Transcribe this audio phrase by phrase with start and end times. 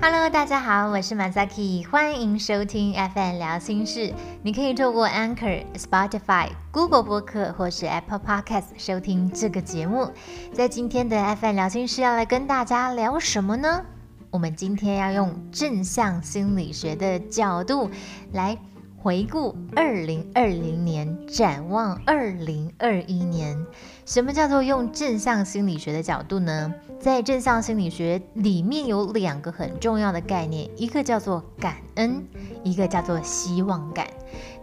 [0.00, 4.14] Hello，大家好，我是 Masaki，欢迎收听 FM 聊心事。
[4.42, 10.08] 你可以透过 Anchor、Spotify、Google 播客或是 Apple Podcast 收听这个节目。
[10.52, 13.84] 在今天的 FM 聊心事要来跟大家聊什么呢？
[14.30, 17.90] 我们今天要用正向心理学的角度
[18.32, 18.56] 来
[19.00, 23.56] 回顾二零二零年，展望二零二一年。
[24.04, 26.74] 什么叫做用正向心理学的角度呢？
[26.98, 32.26] 在正向心理学里面有两个很重要的概念，一个叫做感恩，
[32.64, 34.04] 一个叫做希望感。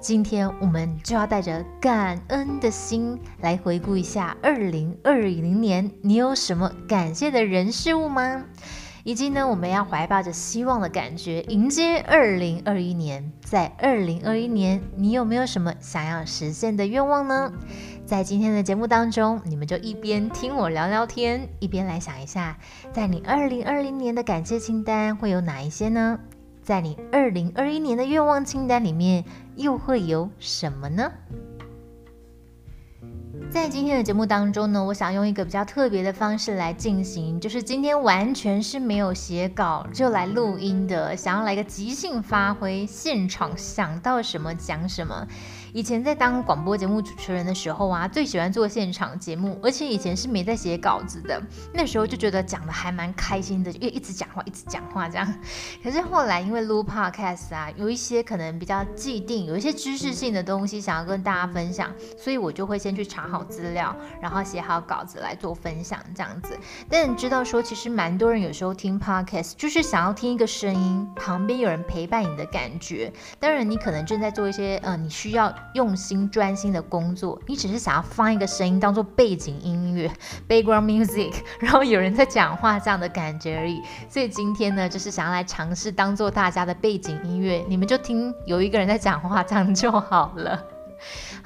[0.01, 8.43] 今天我们就要带着感恩的心来回顾一下二零二零年，你有什么感谢的人事物吗？
[9.05, 13.31] 以及呢，我们要怀抱着希望的感觉迎接二零二一年。
[13.43, 17.53] 在二零二一年，你有没有什么想要实现的愿望呢？
[18.03, 22.57] 在今天的节目当中，你们就一边听我聊聊天，一边来想一下，
[22.91, 26.19] 在你二零二零年的感谢清单会有哪一些呢？
[26.63, 29.23] 在你二零二一年的愿望清单里面
[29.55, 31.11] 又会有什么呢？
[33.55, 45.25] 在今天的节目当中呢，我想用一个比较特别的方式来进行，就是今天完全是没有写稿就来录音的，想要来个即兴发挥，现场想到什么讲什么。
[45.71, 51.41] 以前在当广播节目主持人的时候啊，最喜欢做现场节目，而且以前是没在写稿子的。
[51.73, 55.33] 那时候就觉得讲的还蛮开心的，因为一直讲话，一直讲话这样。
[55.83, 66.57] 可是后来因为录 podcast 啊，有一些可能比较既定，有一些知识性的东西想要跟大家分享，所以我就会先去查好资料，然后写好稿子来做分享这样子。
[66.89, 73.11] 但你知道说，其实蛮多人有时候听 podcast 就是想要听一个声音，旁边有人陪伴你的感觉。
[73.39, 75.45] 当然，你可能正在做一些呃，你需要。
[75.73, 80.09] 用心专心的工作，你只是想要放一个声音当做背景音乐
[81.59, 83.81] 然后有人在讲话这样的感觉而已。
[84.09, 90.63] 所以今天呢，就是想要来尝试当做大家的背景音乐，你们就听有一个人在讲话这样就好了。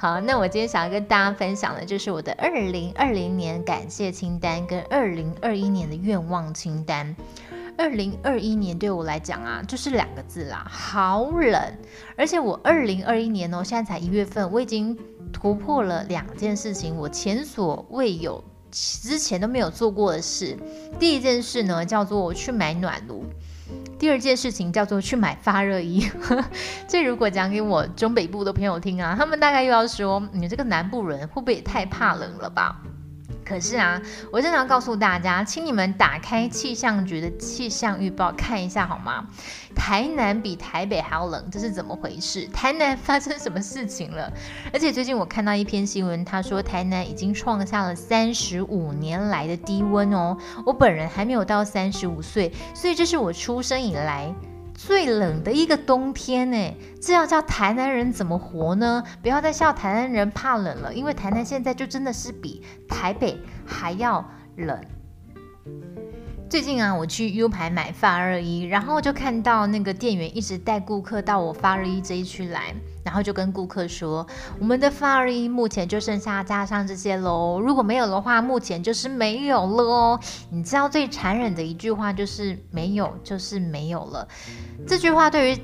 [0.00, 7.14] 好，那我今天想要跟大家分享的就是我的二零二零年感谢清单跟二零二一年的愿望清单。
[7.76, 11.54] 二零二一年对我来讲啊，就是两个字啦，好冷。
[12.16, 14.96] 而且我二零二一年哦，现在才一月份，我已经
[15.34, 20.56] 突破了两件事情，我前所未有、之前都没有做过的事。
[20.98, 23.22] 第一件事呢，叫做我去买暖炉；
[24.00, 26.10] 第二件事情叫做去买发热衣。
[26.88, 32.80] 这如果讲给我中北部的朋友听啊，他们大概又要说，你这个南部人会不会也太怕冷了吧？
[33.50, 34.00] 可是啊，
[34.30, 39.26] 我真的要告诉大家，请你们打开气象局的气象预报看一下好吗？
[39.74, 42.46] 台南比台北还要冷，这是怎么回事？
[42.52, 44.32] 台南发生什么事情了？
[44.72, 50.36] 而且最近我看到一篇新闻，他说台南已经创下了三十五年来的低温哦。
[50.64, 54.32] 我本人还没有到三十五岁，所以这是我出生以来。
[54.82, 59.04] 最冷的一个冬天呢，这要叫台南人怎么活呢？
[59.20, 64.26] 不要再笑台南人怕冷了，因为台南现在就真的是比台北还要
[64.56, 64.80] 冷。
[66.48, 72.74] 最近啊，我去 U 牌买发热衣，然后就看到那个店员一直带顾客到我发热衣这一区来，
[73.04, 74.26] 然后就跟顾客说，
[74.58, 80.20] 我们的发热衣目前就剩下加上这些喽，如果没有的话，目前就是没有了哦。
[80.50, 84.26] 你知道最残忍的一句话就是没有就是没有了，
[84.86, 85.58] 这句话对于。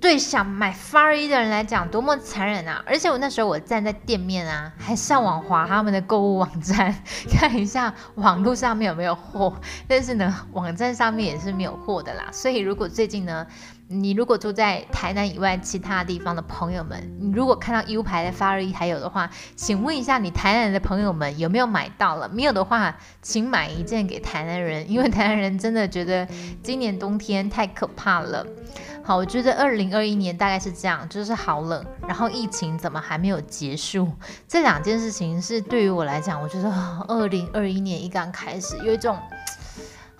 [0.00, 2.82] 对想买 Far E 的人来讲，多么残忍啊！
[2.86, 6.96] 而且我那时候我站在店面啊，还上网划他们的购物网站，
[7.30, 9.52] 看一下网络上面有没有货。
[9.86, 12.30] 但是呢，网站上面也是没有货的啦。
[12.32, 13.46] 所以如果最近呢，
[13.92, 22.28] 你如果住在台南以外其他地方的朋友们，你如果看到 U 牌的发热衣还有的话，请问一下你台南的朋友们有没有买到了？
[22.28, 26.24] 没有的话，请买一件给台南人，因为台南人真的觉得
[26.62, 28.46] 今年冬天太可怕了。
[29.02, 34.08] 好，我觉得二零二一年大概是这样，就是好冷，然后疫情怎么还没有结束？
[34.46, 36.70] 这两件事情是对于我来讲，我觉得
[37.08, 39.18] 二零二一年一刚开始有一种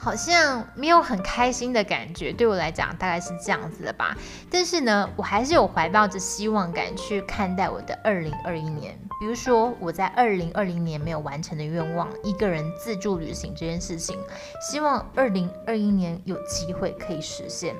[0.03, 2.33] 好像没有很开心的感觉。
[2.33, 4.17] 对我来讲，大概是这样子的吧。
[4.51, 8.99] 但是呢，我还是有怀抱着希望感去看待我的二零二一年。
[9.21, 14.19] 比如说，我在二零二零年没有完成的愿望，一个人自助旅行这件事情，
[14.63, 17.77] 希望二零二一年有机会可以实现。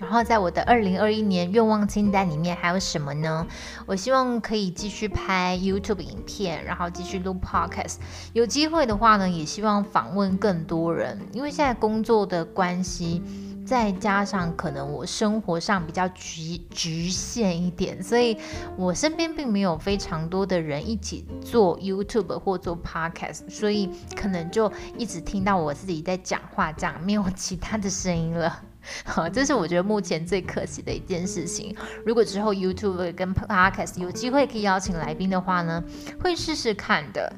[0.00, 3.46] 然后在我的二零二一年愿望清单里面还有什么呢？
[3.86, 7.96] 我希望可以继续拍 YouTube 影片，然后继续录 Podcast。
[8.32, 13.22] 有机会的话呢，也希望访问更多人，因为现在工作的关系。
[13.62, 18.36] 再加上可能我生活上比较局局限一点，所以
[18.76, 28.60] 我身边并没有非常多的人一起做 YouTube 或做 Podcast，所以可能就一直听到我自己在讲话，这样没有其他的声音了。
[29.04, 31.74] 好，这是我觉得目前最可惜的一件事情。
[32.04, 35.82] 如果之后 YouTube 跟 Podcast 有机会可以邀请来宾的话呢，
[36.22, 37.32] 会试试看的。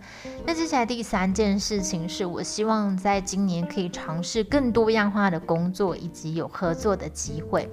[0.47, 7.69] 那接下来第三件事情是我希望在今年可以尝试更多样化的工作，以及有合作的机会。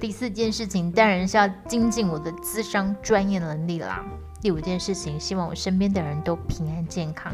[0.00, 4.04] 第四件事情当然是要精进我的智商专业能力啦。
[4.42, 7.32] 第五件事情，希望我身边的人都平安健康。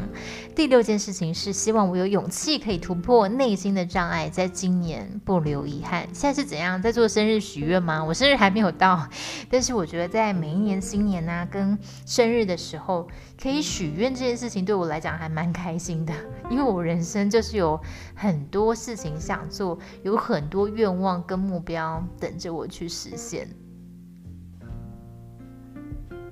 [0.55, 6.07] 第六件事情是希望我有勇气可以突破内心的障碍，在今年不留遗憾。
[6.13, 8.03] 现在是怎样在做生日许愿吗？
[8.03, 9.09] 我生日还没有到，
[9.49, 11.75] 但是我觉得在每一年新年呐跟
[12.05, 13.07] 生日的时候，
[13.41, 16.13] 可以许愿这件事情对我来讲还蛮开心的，
[16.51, 17.81] 因为我人生就是有
[18.13, 23.47] 很多事情想做，有很多愿望跟目标等着我去实现。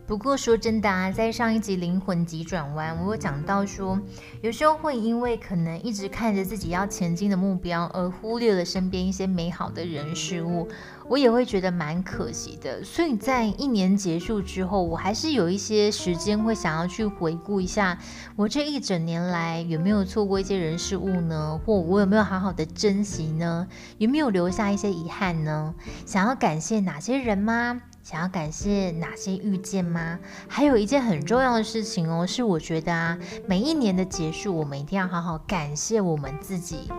[0.08, 4.00] 不过说真的啊，在上一集灵魂急转弯，我有讲到说，
[4.40, 10.70] 有时候会因为可能一直看着自己要前进的目标，而忽略了身边一些美好的人事物，
[11.10, 12.82] 我也会觉得蛮可惜的。
[12.86, 18.00] 所以在一年结束之后，我还是有一些时间会想要去回顾一下，
[18.38, 21.60] 我这一整年来有没有错过一些人事物呢？
[21.66, 23.68] 或我有没有好好的珍惜呢？
[23.98, 25.76] 有没有留下一些遗憾呢？
[26.06, 27.82] 想要感谢哪些人吗？
[28.10, 30.18] 想要感谢哪些遇见吗？
[30.48, 36.90] 还有一件很重要的事情哦，是我觉得啊，每一年的结束，我们一定要好好感谢我们自己。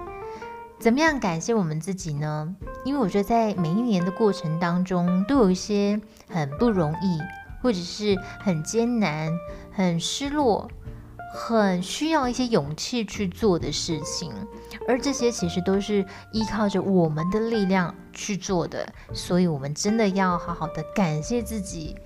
[0.78, 2.54] 怎么样感谢我们自己呢？
[2.84, 7.18] 因为我觉得在每一年的过程当中，都有一些很不容易，
[7.62, 9.32] 或者是很艰难、
[9.72, 10.70] 很失落。
[11.32, 14.32] 很需要一些勇气去做的事情，
[14.86, 21.96] 而这些其实都是依靠着我们的力量去做的，所以我们真的要好好的感谢自己。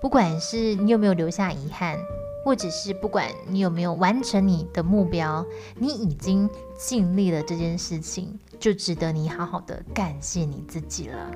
[0.00, 1.98] 不管是你有没有留下遗憾，
[2.44, 5.44] 或者是不管你有没有完成你的目标，
[5.74, 6.48] 你已经
[6.78, 11.30] 尽力了这件事情，就值得你好好的感谢你自己了。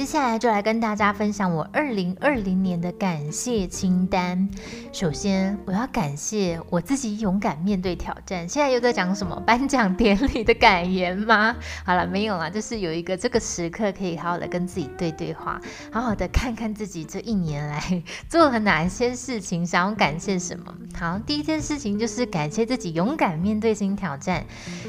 [0.00, 4.48] 接下来就来跟大家分享我二零二零年的感谢清单。
[4.94, 8.48] 首先，我要感谢我自己勇敢面对挑战。
[8.48, 11.54] 现在又在讲什么 颁奖典礼的感言吗？
[11.84, 15.60] 好了，没有了，就是有一个这个时刻可以好好的跟自己对对话，
[15.92, 20.74] 好好的看看自己这一年来 做了哪一些事情，想要感谢什么。
[20.98, 24.46] 好，第一件事情就是感谢自己勇敢面对新挑战。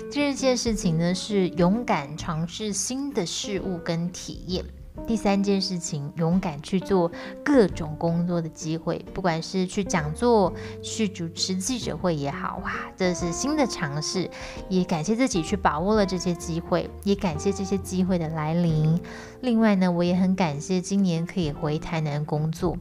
[0.09, 4.63] 第二件事情呢是勇敢尝试新的事物跟体验。
[5.07, 7.11] 第三件事情，勇敢去做
[7.43, 14.29] 各种工作的机会，不管是去讲座、去主持记者会也好，哇，这是新的尝试，
[14.69, 18.99] 也感谢自己去把握了这些机会，也感谢这些机会的来临。
[19.41, 22.77] 另外呢，我也很感谢今年可以回台南工作，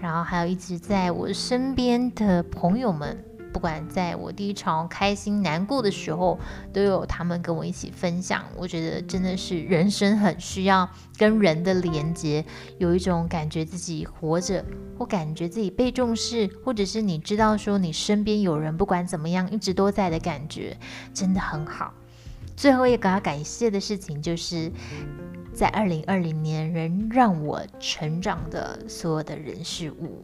[0.00, 3.24] 然后还有一直在我身边的朋友们。
[3.52, 6.38] 不管在我低潮、开心、难过的时候，
[6.72, 8.44] 都有他们跟我一起分享。
[8.56, 10.88] 我觉得真的是人生很需要
[11.18, 12.44] 跟人的连接，
[12.78, 14.64] 有一种感觉自己活着，
[14.98, 20.76] 或感觉自己被重视，或者是你知道说你身边有人不管怎么样一直都在的感觉，
[21.12, 21.92] 真的很好。
[22.56, 24.70] 最后一个要感谢的事情，就是
[25.52, 30.22] 在二零二零年仍让我成长的所有的人事物。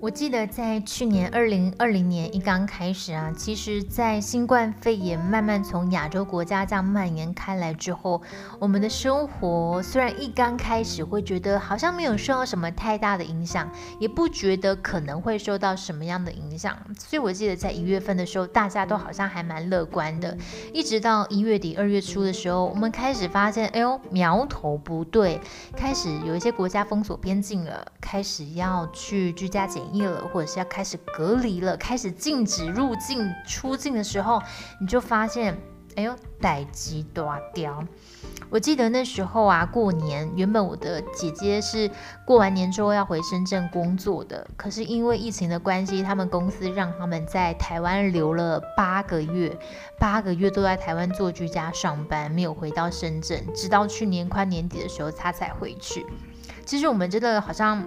[0.00, 8.22] 我记得在去年二零二零年一刚开始啊，其实，在新冠肺炎慢慢从亚洲国家这样蔓延开来之后，
[8.60, 20.38] 我们的生活虽然一刚开始会觉得好像没有受到什么太大的影响，也不觉得可能会受到什么样的影响，所以我记得在一月份的时候，大家都好像还蛮乐观的。
[20.72, 25.40] 一直到一月底二月初的时候，我们开始发现，哎呦，苗头不对，
[25.76, 29.87] 开始有一些国家封锁边境了，开始要去居家检。
[30.02, 34.40] 了，或者是要开始隔离了，开始禁止入境出境的时候，
[34.80, 35.56] 你就发现，
[35.96, 37.84] 哎呦，待机断掉。
[38.50, 41.90] 我记得那时候啊，过年原本我的姐姐是
[42.24, 49.54] 过完年之后要回深圳工作的，可是因为疫情的关系，他们公司让他们在台湾留了八个月，
[49.98, 56.06] 八个月都在台湾做居家上班，没有回到深圳，直到去年快年底的时候，他才回去。
[56.64, 57.84] 其实我们真的好像。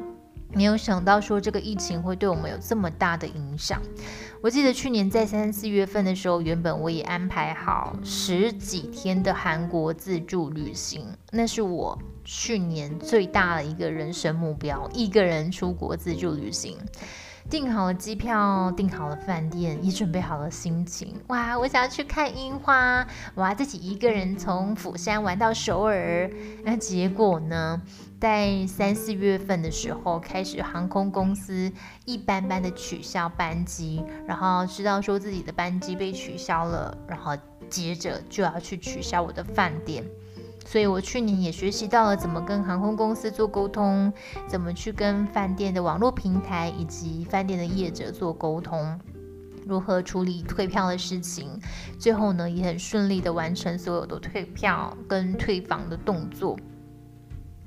[0.54, 3.82] 没有想到说这个疫情会对我们有这么大的影响。
[4.42, 16.78] 我记得去年在三四月份的时候，原本我也安排好十几天的韩国自助旅行，那是我去年最大的一个人生目标，一个人出国自助旅行。
[17.50, 21.16] 订好了机票，订好了饭店，也准备好了心情。
[21.28, 23.06] 哇，我想要去看樱花，
[23.36, 26.30] 我要自己一个人从釜山玩到首尔。
[26.64, 27.82] 那结果呢，
[28.20, 31.72] 在三四月份的时候，开始航空公司
[32.06, 37.36] 一般般的取消班机，然后知道说自己的班机被取消了，然后
[37.70, 40.06] 接着就要去取消我的饭店。
[40.72, 44.14] 所以我去年也学习到了怎么跟航空公司做沟通，
[44.48, 48.98] 怎么去跟饭店的网络平台以及饭店的业者做沟通，
[49.68, 51.60] 如何处理退票的事情。
[52.00, 56.58] 最后呢，也很顺利的完成所有的退票跟退房的动作。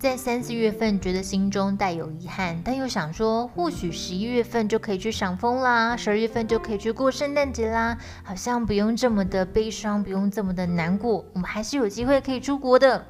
[0.04, 13.02] 在三四月份觉得心中带有遗憾，但又想说，或许十一月份就可以去赏枫啦，十二月份就可以去过圣诞节啦，好像不用这么的悲伤，不用这么的难过，我们还是有机会可以出国的。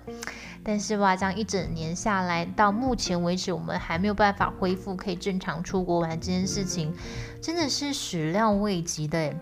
[0.62, 6.94] 但是哇，这样一整年下来，到目前为止，我们还没有办法恢复可以正常出国玩这件事情，
[7.40, 9.34] 真的是始料未及的。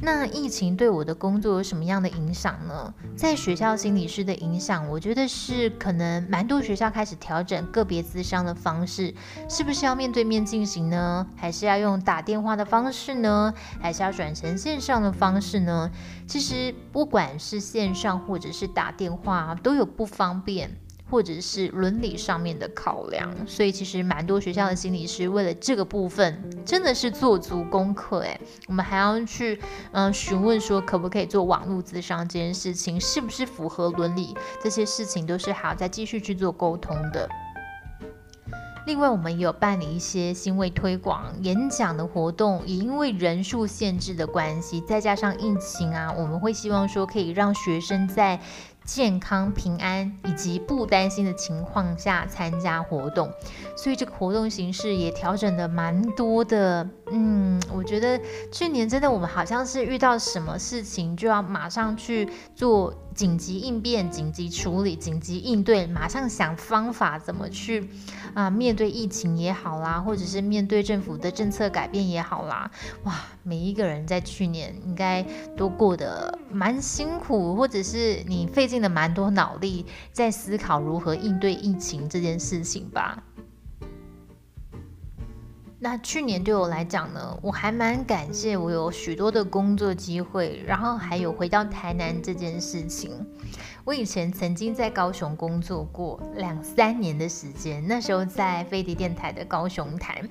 [0.00, 2.92] 那疫情对我的工作有什么样的影响呢？
[3.16, 9.14] 在学校心理师的影响，我觉得是可能蛮多学校开始调整个别咨商的方式，
[9.48, 11.26] 是不是要面对面进行呢？
[11.36, 13.54] 还是要用打电话的方式呢？
[13.80, 15.90] 还是要转成线上的方式呢？
[16.26, 20.70] 其实不管是线上或者是打电话，都有不方便。
[21.10, 29.60] 或者是伦理上面的考量，所以其实蛮多学校的心理师为了这个部分，真的是做足功课诶，我们还要去
[29.92, 37.28] 嗯询问说可不可以做网络咨商这件事情，是不是符合伦理，这些事情都是还要再继续去做沟通的。
[38.86, 48.40] 另外，我们也有办理一些新位推广演讲的活动，也因为人数限制的关系，再加上疫情啊，我们会希望说可以让学生在。
[48.84, 53.30] 健康、平安以及不担心的情况下参加活动，
[53.76, 56.88] 所以这个活动形式也调整的蛮多的。
[57.10, 58.20] 嗯，我觉得
[58.52, 62.94] 去年真的我们好像是遇到什么事情就要马上去做。
[63.14, 67.88] 紧急应变、紧急处理、紧急应对，马上想方法怎么去
[68.34, 72.70] 啊面对疫情也好啦，或者是面对政府的政策改变也好啦，
[73.04, 75.24] 哇，每一个人在去年应该
[75.56, 83.22] 都过得蛮辛苦，或者是你费尽了蛮多脑力在思考如何应对疫情这件事情吧。
[85.84, 93.10] 那去年对我来讲呢，我还蛮感谢我有许多的工作机会，然后还有回到台南这件事情。
[93.84, 100.22] 我以前曾经在高雄工作过两三年的时间，那时候在飞碟电台的高雄台，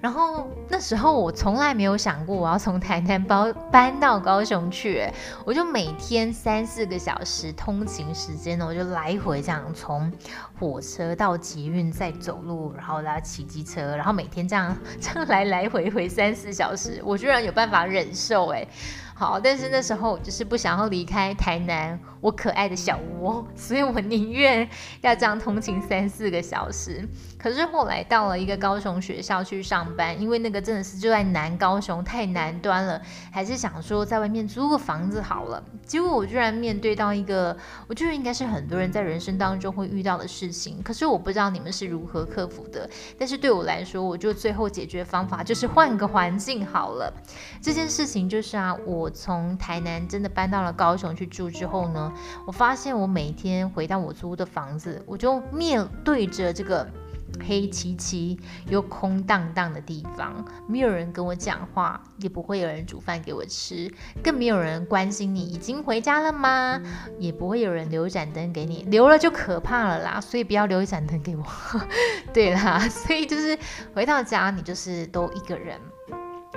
[0.00, 5.06] 然后那时候我从来没有想过我要从台南搬搬到高雄去，
[5.44, 10.10] 我就每天三四个小时通勤时间呢，我就来回这样从
[10.58, 18.66] 火车到捷运再走路，然后来骑机车，然后每天这样这样来来回回三四小时，我居然有办法忍受哎。
[19.22, 24.68] 好，但是那时候就是不想要离开台南，我可爱的小窝， 所以我宁愿
[25.00, 27.08] 要这样通勤三四个小时。
[27.42, 35.60] 可是后来到了一个高雄学校去上班，因为那个真的是就在南高雄，太南端了，还是想说在外面租个房子好了。
[35.84, 37.56] 结果我居然面对到一个，
[37.88, 40.80] 我觉得应该是很多人在人生当中会遇到的事情。
[40.84, 42.88] 可是我不知道你们是如何克服的。
[43.18, 47.12] 但是对我来说，我就最后解决方法就是换个环境好了。
[47.60, 52.12] 这件事情就是啊，我从台南真的搬到了高雄去住之后呢，
[52.46, 56.86] 我发现我每天回到我租的房子，我就面对着这个。
[57.46, 66.80] 黑漆漆又空荡荡的地方，没有人跟我讲话，也不会有人煮饭给我吃，更没有人关心你已经回家了吗？
[67.18, 71.44] 也不会有人留一盏灯给你，留了就可怕了啦，所以不要留一盏灯给我。
[72.32, 73.58] 对啦，所以就是
[73.94, 75.78] 回到家，你就是都一个人。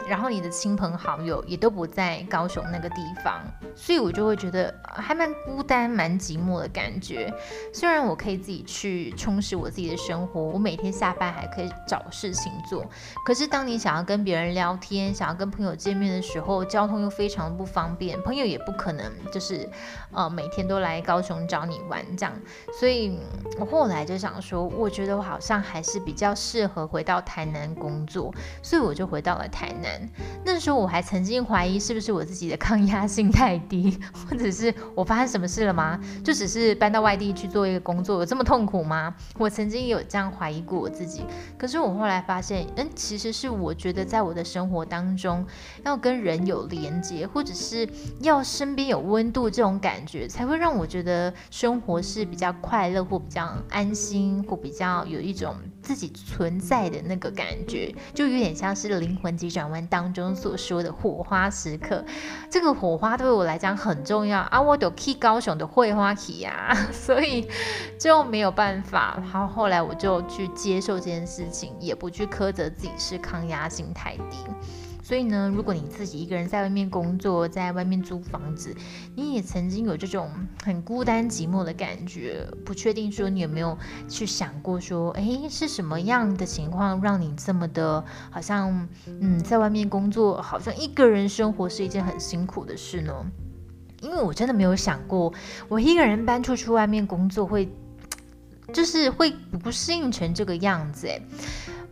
[0.07, 3.41] 然后你的亲朋好友也都不在高雄那个地方，
[3.75, 7.33] 所以我就会觉得还蛮孤单、蛮寂寞的感觉。
[7.73, 12.85] 虽然我可以自己去充实我自己的生活，我每天下班还可以找事情做，
[13.25, 19.67] 可是当你想要跟别人聊天、想要跟朋友见面的时候，交通又非常不方便，朋友也不可能就是
[20.11, 22.33] 呃每天都来高雄找你玩这样。
[22.79, 23.19] 所以
[23.59, 29.94] 我后来就想说，我觉得我好像还是比较适合回到台南工作，所以我就回到了台南。
[30.43, 35.99] 那时候我还曾经怀疑是不是我自己的抗压性太低，或者是我发生什么事了吗？
[36.23, 39.15] 就只是搬到外地去做一个工作，有这么痛苦吗？
[39.37, 41.23] 我曾经有这样怀疑过我自己。
[41.57, 45.45] 可是我后来发现，嗯，其实是我觉得在我的生活当中，
[45.83, 47.87] 要跟人有连接，或者是
[48.21, 62.03] 要身边有温度这种感觉，才会让我觉得生活是比较快乐或比较安心，或比较有一种自己存在的那个感觉，就有点像是灵魂急转弯当中所说的火花时刻。
[62.49, 64.61] 这个火花对我来讲很重要啊！
[64.61, 67.47] 我都 key 高雄的会花体呀， 所以
[67.99, 69.17] 就没有办法。
[69.17, 74.37] 然后后来我就去接受这件事情，也不去苛责自己是抗压性太低。
[75.05, 78.75] 所以呢，如果你自己一个人在外面工作，在外面租房子，
[79.13, 80.31] 你也曾经有这种
[80.63, 83.77] 很孤单寂寞的感觉，不确定说你有没有
[84.09, 88.89] 去想过说，哎，是什么样的情况让你这么的，好像
[89.21, 93.13] 嗯，在外面工作，好像一个人生活是一件很辛苦的事呢？
[94.01, 95.31] 因为我真的没有想过，
[95.67, 97.69] 我一个人搬出去外面工作会，
[98.73, 99.29] 就是会
[99.61, 101.21] 不适应成这个样子，哎。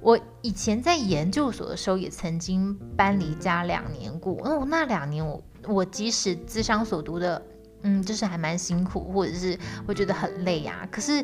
[0.03, 4.36] 我以前在研究所的时候，也曾经搬离家两年过。
[4.43, 7.41] 哦，那两年我我即使智商所读的，
[7.83, 9.57] 嗯，就是还蛮辛苦，或者是
[9.88, 10.86] 我觉得很累呀。
[10.91, 11.24] 可是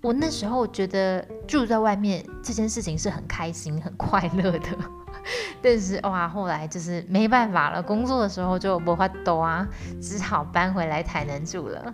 [0.00, 4.68] 我那时候觉得住在外面这件事情是很开心、很快乐的。
[5.60, 9.66] 但是哇，后来就是没办法了，工作的时候就无法多啊，
[10.00, 11.92] 只好搬回来台南住了。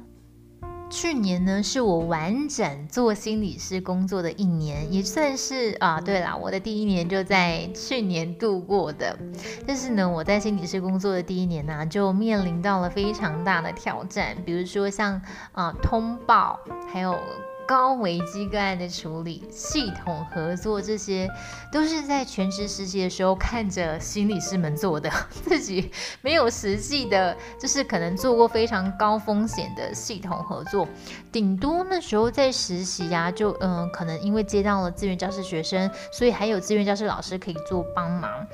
[0.90, 9.16] 去年呢，是我完整做心理师工作的一年，也算是啊，对啦，我的第一年就在去年度过的。
[9.66, 16.58] 但是呢，我在心理师工作的第一年呢，就面临到了非常大的挑战，比如说像啊通报，
[16.92, 17.16] 还有。
[17.70, 21.30] 高危机个案的处理、系统合作，这些
[21.70, 25.88] 都是在全职实习的时候看着心理师们做的，自己
[26.20, 30.84] 没有实际的，就是可能做过非常高风险的系统合作，
[31.30, 38.44] 顶多那时候在实习呀，就嗯，可能因为接到了资源教师学生，所以还有资源教师老师可以做帮忙。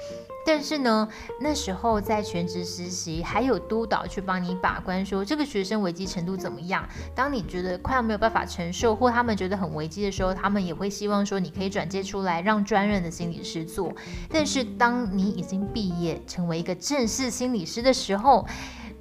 [0.46, 1.08] 但是呢，
[1.40, 6.88] 那时候在全职实习，还有督导去帮你把关，说这个学生危机程度怎么样。
[7.16, 13.92] 当你觉得快要没有办法承受，或他们觉得很危机的时候，他们也会希望说你可以转接出来，让专任的心理师做。
[14.30, 18.46] 但是当你已经毕业，成为一个正式心理师的时候，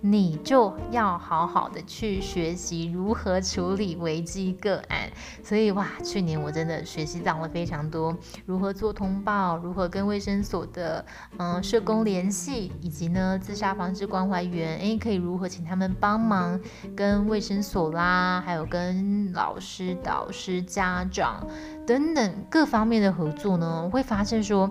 [0.05, 5.09] 你就要好好的去学习如何处理危机个案，
[5.43, 11.03] 所以哇，去年我真的学习到了非常多，如何做通报，如何跟卫生所的
[11.39, 16.59] 嗯社工联系，以及呢自杀防治关怀员，诶，可以如何请他们帮忙
[16.95, 21.47] 跟卫生所啦，还有跟老师、导师、家长
[21.87, 24.69] 等等各方面的合作呢，我会发现说。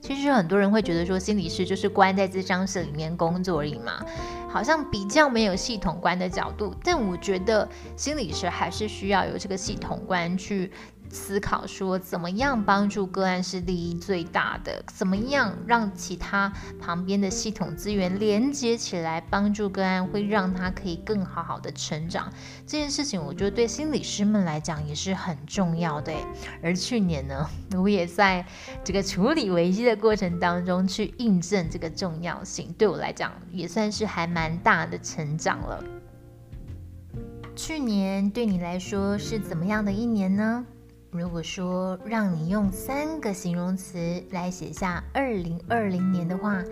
[0.00, 4.04] 其实很多人会觉得说，心理师就是关在这张室里面工作而已嘛，
[4.48, 6.74] 好像比较没有系统观的角度。
[6.82, 10.70] 但我觉得心理师还是需要有这个系统观去。
[11.10, 14.82] 思考说怎么样帮助个案是利益最大的？
[14.94, 22.32] 怎么样让其他旁边的系统资源连接起来，帮助个案会让他可以更好好的成长？
[22.66, 26.12] 这件事情我觉得对心理师们来讲也是很重要的。
[26.62, 28.44] 而去年呢， 我也在
[28.84, 35.82] 这个处理危机的过程当中去印证这个重要性，对我来讲也算是还蛮大的成长了。
[37.56, 40.64] 去年对你来说是怎么样的一年呢？
[41.10, 46.62] 如果说让你用三个形容词来写下二零二零年的话，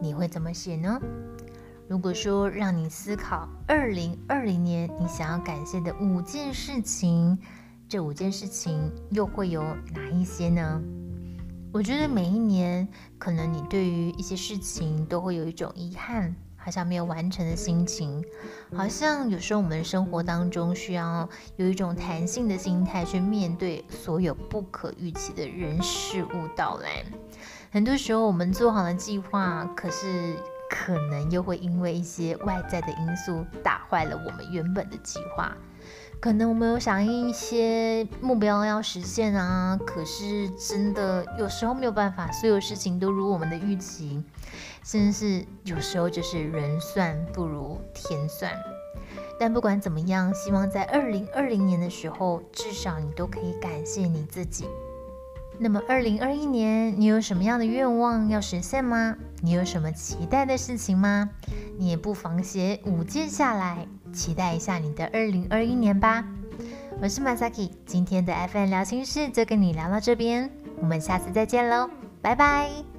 [0.00, 1.00] 你会怎么写呢？
[1.88, 7.38] 如果说让你思考二零二零年你想要感谢的五件事情，
[7.88, 9.62] 这五件事情又会有
[9.94, 10.82] 哪一些呢？
[11.72, 12.86] 我觉得每一年，
[13.18, 16.34] 可能你对于一些事情都会有一种遗憾。
[16.66, 18.24] 好像没有完成的心情，
[18.74, 27.04] 好像有时候我们生活当中需要有一种弹性的心态去面对所有不可预期的人事物到来。
[27.70, 30.34] 很多时候我们做好了计划，可是
[30.68, 35.56] 可能又会因为一些外在的因素打坏了我们原本的计划。
[36.26, 44.20] 可能我们有想一些目标要实现啊，可是真的有时候没有办法，所有事情都如我们的预期。
[44.82, 48.50] 真是有时候就是人算不如天算，
[49.38, 54.66] 但不管怎么样，希望在二零二零年的时候，至少你都可以感谢你自己。
[55.58, 59.16] 那么二零二一年，你有什么样的愿望要实现吗？
[59.42, 61.30] 你有什么期待的事情吗？
[61.78, 66.24] 你也不妨写五件下来，期待一下你的二零二一年吧。
[67.00, 71.90] 我是 Masaki，今天的 FM 聊心事就跟你聊到这边，我们下次再见喽，
[72.20, 72.95] 拜拜。